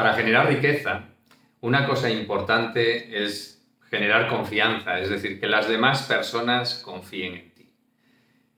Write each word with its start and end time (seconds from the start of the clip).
Para 0.00 0.14
generar 0.14 0.48
riqueza, 0.48 1.02
una 1.60 1.86
cosa 1.86 2.08
importante 2.08 3.22
es 3.22 3.62
generar 3.90 4.28
confianza, 4.28 4.98
es 4.98 5.10
decir, 5.10 5.38
que 5.38 5.46
las 5.46 5.68
demás 5.68 6.04
personas 6.04 6.80
confíen 6.82 7.34
en 7.34 7.50
ti. 7.50 7.70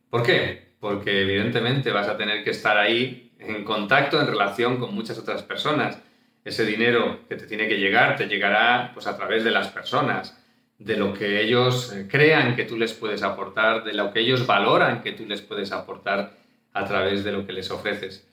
¿Por 0.08 0.22
qué? 0.22 0.68
Porque 0.78 1.22
evidentemente 1.22 1.90
vas 1.90 2.06
a 2.06 2.16
tener 2.16 2.44
que 2.44 2.50
estar 2.50 2.78
ahí 2.78 3.32
en 3.40 3.64
contacto, 3.64 4.20
en 4.20 4.28
relación 4.28 4.78
con 4.78 4.94
muchas 4.94 5.18
otras 5.18 5.42
personas. 5.42 5.98
Ese 6.44 6.64
dinero 6.64 7.26
que 7.28 7.34
te 7.34 7.48
tiene 7.48 7.66
que 7.66 7.78
llegar 7.78 8.14
te 8.14 8.28
llegará 8.28 8.92
pues, 8.94 9.08
a 9.08 9.16
través 9.16 9.42
de 9.42 9.50
las 9.50 9.66
personas, 9.66 10.40
de 10.78 10.96
lo 10.96 11.12
que 11.12 11.42
ellos 11.42 11.92
eh, 11.92 12.06
crean 12.08 12.54
que 12.54 12.66
tú 12.66 12.76
les 12.76 12.92
puedes 12.92 13.24
aportar, 13.24 13.82
de 13.82 13.94
lo 13.94 14.12
que 14.12 14.20
ellos 14.20 14.46
valoran 14.46 15.02
que 15.02 15.10
tú 15.10 15.26
les 15.26 15.42
puedes 15.42 15.72
aportar 15.72 16.34
a 16.72 16.84
través 16.84 17.24
de 17.24 17.32
lo 17.32 17.44
que 17.44 17.52
les 17.52 17.68
ofreces. 17.72 18.28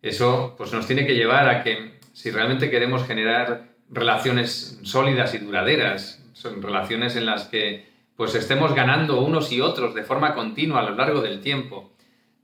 Eso 0.00 0.54
pues, 0.56 0.72
nos 0.72 0.86
tiene 0.86 1.06
que 1.06 1.16
llevar 1.16 1.50
a 1.50 1.62
que 1.62 1.96
si 2.16 2.30
realmente 2.30 2.70
queremos 2.70 3.06
generar 3.06 3.74
relaciones 3.90 4.80
sólidas 4.84 5.34
y 5.34 5.38
duraderas, 5.38 6.24
son 6.32 6.62
relaciones 6.62 7.14
en 7.14 7.26
las 7.26 7.44
que 7.44 7.90
pues 8.16 8.34
estemos 8.34 8.74
ganando 8.74 9.20
unos 9.20 9.52
y 9.52 9.60
otros 9.60 9.94
de 9.94 10.02
forma 10.02 10.34
continua 10.34 10.80
a 10.80 10.84
lo 10.84 10.96
largo 10.96 11.20
del 11.20 11.42
tiempo, 11.42 11.92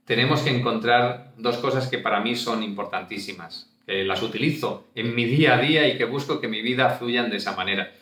tenemos 0.05 0.41
que 0.41 0.55
encontrar 0.55 1.33
dos 1.39 1.57
cosas 1.57 1.87
que 1.87 1.97
para 1.97 2.19
mí 2.19 2.35
son 2.35 2.61
importantísimas, 2.61 3.67
que 3.87 4.03
las 4.03 4.21
utilizo 4.21 4.89
en 4.93 5.15
mi 5.15 5.25
día 5.25 5.55
a 5.55 5.61
día 5.61 5.87
y 5.87 5.97
que 5.97 6.05
busco 6.05 6.39
que 6.39 6.47
mi 6.47 6.61
vida 6.61 6.91
fluyan 6.91 7.31
de 7.31 7.37
esa 7.37 7.55
manera. 7.55 7.93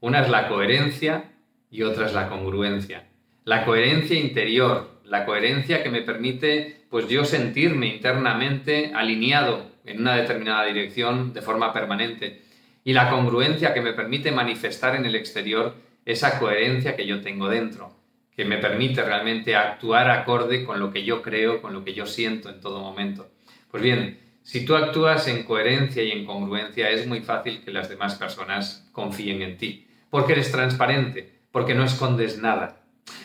Una 0.00 0.22
es 0.22 0.30
la 0.30 0.48
coherencia 0.48 1.30
y 1.70 1.82
otra 1.82 2.06
es 2.06 2.12
la 2.12 2.28
congruencia. 2.28 3.06
La 3.44 3.64
coherencia 3.64 4.18
interior, 4.18 4.99
la 5.10 5.26
coherencia 5.26 5.82
que 5.82 5.90
me 5.90 6.02
permite 6.02 6.84
pues 6.88 7.08
yo 7.08 7.24
sentirme 7.24 7.88
internamente 7.88 8.92
alineado 8.94 9.66
en 9.84 10.00
una 10.00 10.14
determinada 10.14 10.64
dirección 10.64 11.32
de 11.32 11.42
forma 11.42 11.72
permanente 11.72 12.42
y 12.84 12.92
la 12.92 13.10
congruencia 13.10 13.74
que 13.74 13.80
me 13.80 13.92
permite 13.92 14.30
manifestar 14.30 14.94
en 14.94 15.04
el 15.04 15.16
exterior 15.16 15.74
esa 16.06 16.38
coherencia 16.38 16.94
que 16.94 17.06
yo 17.06 17.20
tengo 17.20 17.48
dentro, 17.48 17.92
que 18.36 18.44
me 18.44 18.58
permite 18.58 19.02
realmente 19.02 19.56
actuar 19.56 20.08
acorde 20.10 20.64
con 20.64 20.78
lo 20.78 20.92
que 20.92 21.04
yo 21.04 21.22
creo, 21.22 21.60
con 21.60 21.72
lo 21.72 21.84
que 21.84 21.92
yo 21.92 22.06
siento 22.06 22.48
en 22.48 22.60
todo 22.60 22.80
momento. 22.80 23.28
Pues 23.68 23.82
bien, 23.82 24.20
si 24.44 24.64
tú 24.64 24.76
actúas 24.76 25.26
en 25.26 25.42
coherencia 25.42 26.04
y 26.04 26.12
en 26.12 26.24
congruencia, 26.24 26.88
es 26.88 27.08
muy 27.08 27.20
fácil 27.20 27.62
que 27.64 27.72
las 27.72 27.88
demás 27.88 28.14
personas 28.14 28.88
confíen 28.92 29.42
en 29.42 29.58
ti, 29.58 29.88
porque 30.08 30.34
eres 30.34 30.52
transparente, 30.52 31.32
porque 31.50 31.74
no 31.74 31.82
escondes 31.82 32.38
nada. 32.38 32.82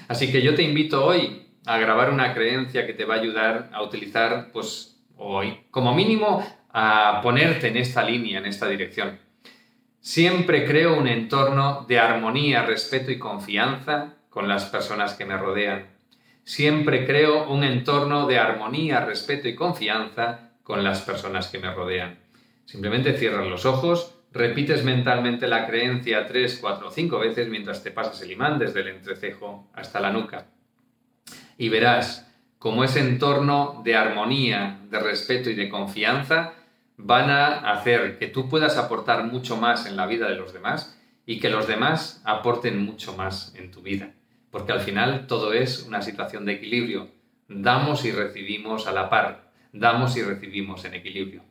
Así 0.07 0.31
que 0.31 0.41
yo 0.41 0.55
te 0.55 0.63
invito 0.63 1.05
hoy 1.05 1.44
a 1.65 1.77
grabar 1.77 2.11
una 2.11 2.33
creencia 2.33 2.85
que 2.85 2.93
te 2.93 3.05
va 3.05 3.15
a 3.15 3.19
ayudar 3.19 3.69
a 3.73 3.81
utilizar, 3.81 4.51
pues 4.51 5.01
hoy, 5.17 5.65
como 5.71 5.93
mínimo, 5.93 6.45
a 6.71 7.21
ponerte 7.23 7.69
en 7.69 7.77
esta 7.77 8.03
línea, 8.03 8.39
en 8.39 8.45
esta 8.45 8.67
dirección. 8.67 9.19
Siempre 9.99 10.65
creo 10.65 10.97
un 10.97 11.07
entorno 11.07 11.85
de 11.87 11.99
armonía, 11.99 12.63
respeto 12.63 13.11
y 13.11 13.17
confianza 13.17 14.13
con 14.29 14.47
las 14.47 14.65
personas 14.65 15.13
que 15.15 15.25
me 15.25 15.37
rodean. 15.37 15.87
Siempre 16.43 17.07
creo 17.07 17.49
un 17.49 17.63
entorno 17.63 18.27
de 18.27 18.37
armonía, 18.37 19.03
respeto 19.03 19.47
y 19.47 19.55
confianza 19.55 20.51
con 20.61 20.83
las 20.83 21.01
personas 21.01 21.47
que 21.47 21.57
me 21.57 21.73
rodean. 21.73 22.19
Simplemente 22.65 23.17
cierras 23.17 23.47
los 23.47 23.65
ojos, 23.65 24.15
repites 24.31 24.83
mentalmente 24.83 25.47
la 25.47 25.65
creencia 25.65 26.27
tres, 26.27 26.59
cuatro 26.61 26.89
o 26.89 26.91
cinco 26.91 27.17
veces 27.17 27.47
mientras 27.47 27.81
te 27.83 27.89
pasas 27.91 28.21
el 28.21 28.31
imán 28.31 28.59
desde 28.59 28.81
el 28.81 28.89
entrecejo 28.89 29.71
hasta 29.73 29.99
la 29.99 30.11
nuca. 30.11 30.45
Y 31.57 31.69
verás 31.69 32.31
cómo 32.59 32.83
ese 32.83 32.99
entorno 32.99 33.81
de 33.83 33.95
armonía, 33.95 34.79
de 34.89 34.99
respeto 34.99 35.49
y 35.49 35.55
de 35.55 35.69
confianza 35.69 36.53
van 36.97 37.29
a 37.29 37.71
hacer 37.71 38.17
que 38.17 38.27
tú 38.27 38.49
puedas 38.49 38.77
aportar 38.77 39.25
mucho 39.25 39.57
más 39.57 39.85
en 39.85 39.97
la 39.97 40.05
vida 40.05 40.27
de 40.27 40.35
los 40.35 40.53
demás 40.53 40.97
y 41.25 41.39
que 41.39 41.49
los 41.49 41.67
demás 41.67 42.21
aporten 42.25 42.83
mucho 42.85 43.15
más 43.15 43.53
en 43.55 43.71
tu 43.71 43.81
vida. 43.81 44.13
Porque 44.51 44.71
al 44.71 44.79
final 44.79 45.27
todo 45.27 45.53
es 45.53 45.83
una 45.83 46.01
situación 46.01 46.45
de 46.45 46.53
equilibrio. 46.53 47.09
Damos 47.47 48.05
y 48.05 48.11
recibimos 48.11 48.87
a 48.87 48.91
la 48.91 49.09
par. 49.09 49.51
Damos 49.73 50.15
y 50.15 50.23
recibimos 50.23 50.85
en 50.85 50.93
equilibrio. 50.93 51.41